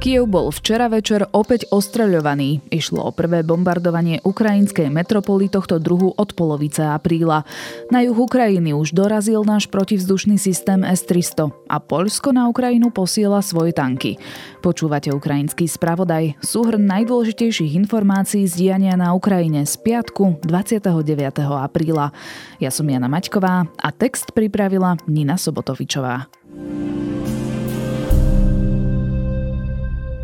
Kiev 0.00 0.32
bol 0.32 0.48
včera 0.48 0.88
večer 0.88 1.28
opäť 1.36 1.68
ostreľovaný. 1.68 2.72
Išlo 2.72 3.04
o 3.04 3.12
prvé 3.12 3.44
bombardovanie 3.44 4.24
ukrajinskej 4.24 4.88
metropoly 4.88 5.52
tohto 5.52 5.76
druhu 5.76 6.16
od 6.16 6.32
polovice 6.32 6.80
apríla. 6.88 7.44
Na 7.92 8.00
juh 8.00 8.16
Ukrajiny 8.16 8.72
už 8.72 8.96
dorazil 8.96 9.44
náš 9.44 9.68
protivzdušný 9.68 10.40
systém 10.40 10.88
S-300 10.88 11.52
a 11.68 11.76
Poľsko 11.84 12.32
na 12.32 12.48
Ukrajinu 12.48 12.88
posiela 12.88 13.44
svoje 13.44 13.76
tanky. 13.76 14.16
Počúvate 14.64 15.12
ukrajinský 15.12 15.68
spravodaj, 15.68 16.40
súhrn 16.40 16.80
najdôležitejších 16.88 17.76
informácií 17.76 18.48
z 18.48 18.56
diania 18.56 18.96
na 18.96 19.12
Ukrajine 19.12 19.68
z 19.68 19.76
piatku 19.84 20.40
29. 20.48 20.96
apríla. 21.44 22.08
Ja 22.56 22.72
som 22.72 22.88
Jana 22.88 23.12
Maťková 23.12 23.68
a 23.68 23.88
text 23.92 24.32
pripravila 24.32 24.96
Nina 25.04 25.36
Sobotovičová. 25.36 26.39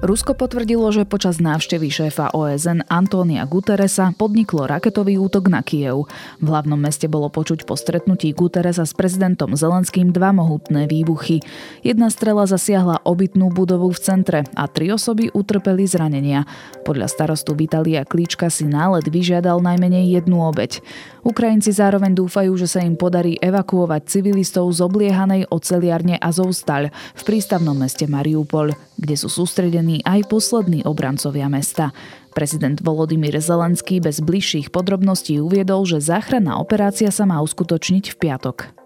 Rusko 0.00 0.32
potvrdilo, 0.32 0.88
že 0.96 1.04
počas 1.04 1.44
návštevy 1.44 1.92
šéfa 1.92 2.32
OSN 2.32 2.88
Antónia 2.88 3.44
Guteresa 3.44 4.16
podniklo 4.16 4.64
raketový 4.64 5.20
útok 5.20 5.52
na 5.52 5.60
Kiev. 5.60 6.08
V 6.40 6.46
hlavnom 6.48 6.80
meste 6.80 7.04
bolo 7.04 7.28
počuť 7.28 7.68
po 7.68 7.76
stretnutí 7.76 8.32
Guteresa 8.32 8.88
s 8.88 8.96
prezidentom 8.96 9.52
Zelenským 9.52 10.08
dva 10.08 10.32
mohutné 10.32 10.88
výbuchy. 10.88 11.44
Jedna 11.84 12.08
strela 12.08 12.48
zasiahla 12.48 13.04
obytnú 13.04 13.52
budovu 13.52 13.92
v 13.92 14.00
centre 14.00 14.40
a 14.56 14.64
tri 14.72 14.88
osoby 14.88 15.28
utrpeli 15.36 15.84
zranenia. 15.84 16.48
Podľa 16.88 17.04
starostu 17.04 17.52
Vitalia 17.52 18.08
Klíčka 18.08 18.48
si 18.48 18.64
nálet 18.64 19.04
vyžiadal 19.04 19.60
najmenej 19.60 20.16
jednu 20.16 20.40
obeď. 20.48 20.80
Ukrajinci 21.28 21.76
zároveň 21.76 22.16
dúfajú, 22.16 22.56
že 22.56 22.72
sa 22.72 22.80
im 22.80 22.96
podarí 22.96 23.36
evakuovať 23.36 24.08
civilistov 24.08 24.64
z 24.72 24.80
obliehanej 24.80 25.52
oceliarne 25.52 26.16
Azovstal 26.16 26.88
v 26.88 27.22
prístavnom 27.28 27.76
meste 27.76 28.08
Mariupol, 28.08 28.72
kde 29.00 29.16
sú 29.16 29.32
sústredení 29.32 30.04
aj 30.04 30.28
poslední 30.28 30.84
obrancovia 30.84 31.48
mesta. 31.48 31.96
Prezident 32.36 32.78
Volodymyr 32.78 33.40
Zelenský 33.40 33.98
bez 33.98 34.20
bližších 34.20 34.68
podrobností 34.68 35.40
uviedol, 35.40 35.88
že 35.88 36.04
záchranná 36.04 36.60
operácia 36.60 37.08
sa 37.08 37.24
má 37.24 37.40
uskutočniť 37.40 38.12
v 38.12 38.16
piatok. 38.20 38.79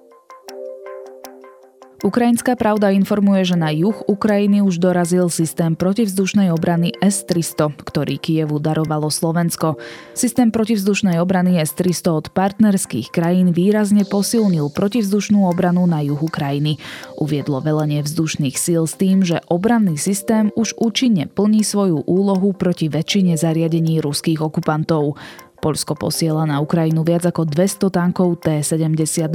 Ukrajinská 2.05 2.53
pravda 2.53 2.93
informuje, 2.93 3.49
že 3.49 3.57
na 3.57 3.73
juh 3.73 3.97
Ukrajiny 4.05 4.61
už 4.61 4.77
dorazil 4.77 5.33
systém 5.33 5.73
protivzdušnej 5.73 6.53
obrany 6.53 6.93
S-300, 7.01 7.81
ktorý 7.81 8.21
Kievu 8.21 8.61
darovalo 8.61 9.09
Slovensko. 9.09 9.81
Systém 10.13 10.53
protivzdušnej 10.53 11.17
obrany 11.17 11.57
S-300 11.57 12.13
od 12.13 12.27
partnerských 12.29 13.09
krajín 13.09 13.57
výrazne 13.57 14.05
posilnil 14.05 14.69
protivzdušnú 14.77 15.49
obranu 15.49 15.89
na 15.89 16.05
juhu 16.05 16.29
krajiny. 16.29 16.77
Uviedlo 17.17 17.65
velenie 17.65 18.05
vzdušných 18.05 18.61
síl 18.61 18.85
s 18.85 19.01
tým, 19.01 19.25
že 19.25 19.41
obranný 19.49 19.97
systém 19.97 20.53
už 20.61 20.77
účinne 20.77 21.25
plní 21.33 21.65
svoju 21.65 22.05
úlohu 22.05 22.53
proti 22.53 22.93
väčšine 22.93 23.41
zariadení 23.41 24.05
ruských 24.05 24.45
okupantov. 24.45 25.17
Polsko 25.65 25.97
posiela 25.97 26.45
na 26.45 26.61
Ukrajinu 26.61 27.01
viac 27.01 27.25
ako 27.25 27.49
200 27.49 27.89
tankov 27.89 28.37
T-72. 28.45 29.33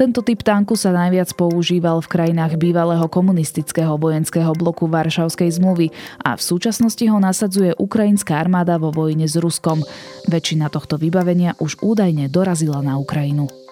Tento 0.00 0.24
typ 0.24 0.40
tanku 0.40 0.80
sa 0.80 0.96
najviac 0.96 1.28
používal 1.36 2.00
v 2.00 2.08
krajinách 2.08 2.56
bývalého 2.56 3.04
komunistického 3.04 4.00
vojenského 4.00 4.48
bloku 4.56 4.88
Varšavskej 4.88 5.60
zmluvy 5.60 5.92
a 6.24 6.40
v 6.40 6.42
súčasnosti 6.42 7.04
ho 7.04 7.20
nasadzuje 7.20 7.76
ukrajinská 7.76 8.40
armáda 8.40 8.80
vo 8.80 8.88
vojne 8.88 9.28
s 9.28 9.36
Ruskom. 9.36 9.84
Väčšina 10.24 10.72
tohto 10.72 10.96
vybavenia 10.96 11.52
už 11.60 11.84
údajne 11.84 12.32
dorazila 12.32 12.80
na 12.80 12.96
Ukrajinu. 12.96 13.67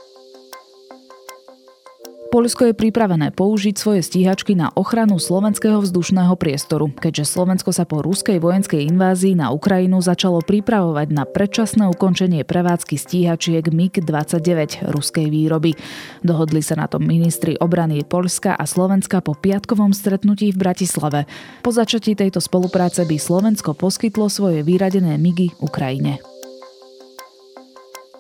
Polsko 2.36 2.68
je 2.68 2.76
pripravené 2.76 3.32
použiť 3.32 3.80
svoje 3.80 4.04
stíhačky 4.04 4.52
na 4.52 4.68
ochranu 4.76 5.16
slovenského 5.16 5.80
vzdušného 5.80 6.36
priestoru, 6.36 6.92
keďže 6.92 7.32
Slovensko 7.32 7.72
sa 7.72 7.88
po 7.88 8.04
ruskej 8.04 8.44
vojenskej 8.44 8.92
invázii 8.92 9.40
na 9.40 9.48
Ukrajinu 9.56 10.04
začalo 10.04 10.44
pripravovať 10.44 11.16
na 11.16 11.24
predčasné 11.24 11.88
ukončenie 11.88 12.44
prevádzky 12.44 13.00
stíhačiek 13.00 13.64
MiG-29 13.72 14.84
ruskej 14.84 15.32
výroby. 15.32 15.80
Dohodli 16.20 16.60
sa 16.60 16.76
na 16.76 16.84
tom 16.84 17.08
ministri 17.08 17.56
obrany 17.56 18.04
Polska 18.04 18.52
a 18.52 18.68
Slovenska 18.68 19.24
po 19.24 19.32
piatkovom 19.32 19.96
stretnutí 19.96 20.52
v 20.52 20.60
Bratislave. 20.60 21.24
Po 21.64 21.72
začatí 21.72 22.12
tejto 22.12 22.44
spolupráce 22.44 23.08
by 23.08 23.16
Slovensko 23.16 23.72
poskytlo 23.72 24.28
svoje 24.28 24.60
vyradené 24.60 25.16
MIGy 25.16 25.56
Ukrajine. 25.64 26.35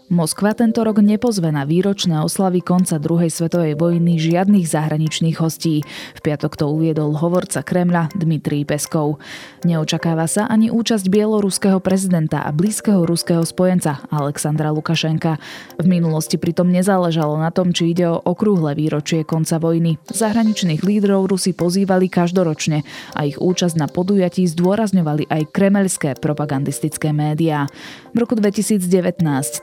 Moskva 0.06 0.54
tento 0.54 0.86
rok 0.86 1.02
nepozve 1.02 1.50
na 1.50 1.66
výročné 1.66 2.22
oslavy 2.22 2.62
konca 2.62 2.94
druhej 2.94 3.26
svetovej 3.26 3.74
vojny 3.74 4.22
žiadnych 4.22 4.62
zahraničných 4.62 5.34
hostí. 5.42 5.82
V 6.14 6.20
piatok 6.22 6.54
to 6.54 6.70
uviedol 6.70 7.10
hovorca 7.18 7.66
Kremľa 7.66 8.14
Dmitrij 8.14 8.70
Peskov. 8.70 9.18
Neočakáva 9.66 10.30
sa 10.30 10.46
ani 10.46 10.70
účasť 10.70 11.10
bieloruského 11.10 11.82
prezidenta 11.82 12.46
a 12.46 12.54
blízkeho 12.54 13.02
ruského 13.02 13.42
spojenca 13.42 14.06
Alexandra 14.06 14.70
Lukašenka. 14.70 15.42
V 15.82 15.86
minulosti 15.90 16.38
pritom 16.38 16.70
nezáležalo 16.70 17.42
na 17.42 17.50
tom, 17.50 17.74
či 17.74 17.90
ide 17.90 18.06
o 18.06 18.22
okrúhle 18.22 18.78
výročie 18.78 19.26
konca 19.26 19.58
vojny. 19.58 19.98
Zahraničných 20.06 20.86
lídrov 20.86 21.34
Rusi 21.34 21.50
pozývali 21.50 22.06
každoročne 22.06 22.86
a 23.18 23.26
ich 23.26 23.42
účasť 23.42 23.74
na 23.74 23.90
podujatí 23.90 24.46
zdôrazňovali 24.54 25.26
aj 25.34 25.42
kremelské 25.50 26.14
propagandistické 26.14 27.10
médiá. 27.10 27.66
V 28.14 28.22
roku 28.22 28.38
2019, 28.38 28.86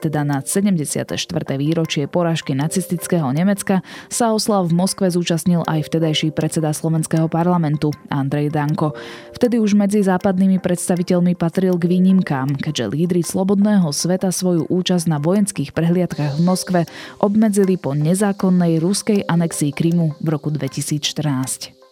teda 0.03 0.32
na 0.32 0.32
na 0.33 0.41
74. 0.41 1.13
výročie 1.61 2.09
porážky 2.09 2.57
nacistického 2.57 3.29
Nemecka 3.29 3.85
sa 4.09 4.33
oslav 4.33 4.65
v 4.65 4.73
Moskve 4.73 5.13
zúčastnil 5.13 5.61
aj 5.69 5.85
vtedajší 5.85 6.33
predseda 6.33 6.73
slovenského 6.73 7.29
parlamentu 7.29 7.93
Andrej 8.09 8.49
Danko. 8.49 8.97
Vtedy 9.37 9.61
už 9.61 9.77
medzi 9.77 10.01
západnými 10.01 10.57
predstaviteľmi 10.57 11.37
patril 11.37 11.77
k 11.77 11.85
výnimkám, 11.85 12.57
keďže 12.57 12.89
lídry 12.89 13.21
slobodného 13.21 13.93
sveta 13.93 14.33
svoju 14.33 14.65
účasť 14.73 15.05
na 15.05 15.21
vojenských 15.21 15.69
prehliadkach 15.69 16.41
v 16.41 16.41
Moskve 16.41 16.81
obmedzili 17.21 17.77
po 17.77 17.93
nezákonnej 17.93 18.81
ruskej 18.81 19.29
anexii 19.29 19.69
Krymu 19.69 20.17
v 20.17 20.27
roku 20.33 20.49
2014. 20.49 21.82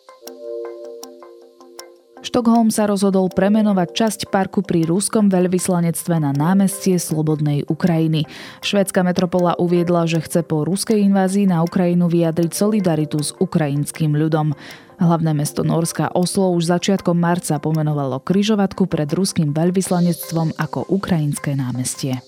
Štokholm 2.21 2.69
sa 2.69 2.85
rozhodol 2.85 3.33
premenovať 3.33 3.89
časť 3.97 4.19
parku 4.29 4.61
pri 4.61 4.85
rúskom 4.85 5.25
veľvyslanectve 5.33 6.21
na 6.21 6.29
námestie 6.29 7.01
Slobodnej 7.01 7.65
Ukrajiny. 7.65 8.29
Švédska 8.61 9.01
metropola 9.01 9.57
uviedla, 9.57 10.05
že 10.05 10.21
chce 10.21 10.45
po 10.45 10.61
ruskej 10.61 11.01
invázii 11.01 11.49
na 11.49 11.65
Ukrajinu 11.65 12.05
vyjadriť 12.05 12.53
solidaritu 12.53 13.25
s 13.25 13.33
ukrajinským 13.41 14.13
ľudom. 14.13 14.53
Hlavné 15.01 15.33
mesto 15.33 15.65
Norska 15.65 16.13
Oslo 16.13 16.53
už 16.53 16.69
začiatkom 16.69 17.17
marca 17.17 17.57
pomenovalo 17.57 18.21
kryžovatku 18.21 18.85
pred 18.85 19.09
ruským 19.09 19.49
veľvyslanectvom 19.49 20.61
ako 20.61 20.93
ukrajinské 20.93 21.57
námestie. 21.57 22.21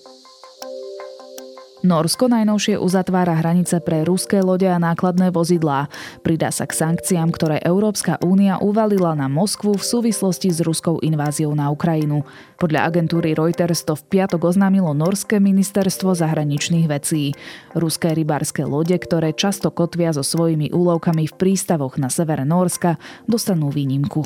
Norsko 1.84 2.32
najnovšie 2.32 2.80
uzatvára 2.80 3.44
hranice 3.44 3.76
pre 3.84 4.08
ruské 4.08 4.40
lode 4.40 4.64
a 4.64 4.80
nákladné 4.80 5.28
vozidlá. 5.28 5.92
Pridá 6.24 6.48
sa 6.48 6.64
k 6.64 6.72
sankciám, 6.72 7.28
ktoré 7.28 7.60
Európska 7.60 8.16
únia 8.24 8.56
uvalila 8.56 9.12
na 9.12 9.28
Moskvu 9.28 9.76
v 9.76 9.84
súvislosti 9.84 10.48
s 10.48 10.64
ruskou 10.64 10.96
inváziou 11.04 11.52
na 11.52 11.68
Ukrajinu. 11.68 12.24
Podľa 12.56 12.88
agentúry 12.88 13.36
Reuters 13.36 13.84
to 13.84 14.00
v 14.00 14.16
piatok 14.16 14.48
oznámilo 14.48 14.96
Norské 14.96 15.36
ministerstvo 15.36 16.16
zahraničných 16.16 16.88
vecí. 16.88 17.36
Ruské 17.76 18.16
rybárske 18.16 18.64
lode, 18.64 18.96
ktoré 18.96 19.36
často 19.36 19.68
kotvia 19.68 20.16
so 20.16 20.24
svojimi 20.24 20.72
úlovkami 20.72 21.28
v 21.28 21.36
prístavoch 21.36 22.00
na 22.00 22.08
severe 22.08 22.48
Norska, 22.48 22.96
dostanú 23.28 23.68
výnimku. 23.68 24.24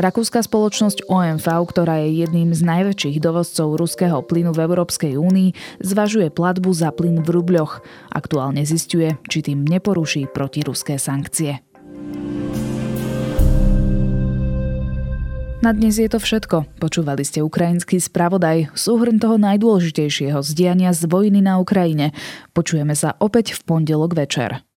Rakúska 0.00 0.40
spoločnosť 0.40 1.12
OMV, 1.12 1.44
ktorá 1.44 2.00
je 2.00 2.24
jedným 2.24 2.56
z 2.56 2.64
najväčších 2.64 3.20
dovozcov 3.20 3.76
ruského 3.76 4.24
plynu 4.24 4.56
v 4.56 4.64
Európskej 4.64 5.20
únii, 5.20 5.52
zvažuje 5.84 6.32
platbu 6.32 6.72
za 6.72 6.88
plyn 6.88 7.20
v 7.20 7.28
rubľoch. 7.28 7.84
Aktuálne 8.08 8.64
zistuje, 8.64 9.20
či 9.28 9.44
tým 9.44 9.60
neporuší 9.60 10.24
protiruské 10.32 10.96
sankcie. 10.96 11.60
Na 15.60 15.76
dnes 15.76 16.00
je 16.00 16.08
to 16.08 16.16
všetko. 16.16 16.80
Počúvali 16.80 17.20
ste 17.20 17.44
ukrajinský 17.44 18.00
spravodaj, 18.00 18.72
súhrn 18.72 19.20
toho 19.20 19.36
najdôležitejšieho 19.36 20.40
z 20.40 20.50
diania 20.56 20.96
z 20.96 21.04
vojny 21.04 21.44
na 21.44 21.60
Ukrajine. 21.60 22.16
Počujeme 22.56 22.96
sa 22.96 23.20
opäť 23.20 23.52
v 23.52 23.68
pondelok 23.68 24.16
večer. 24.16 24.64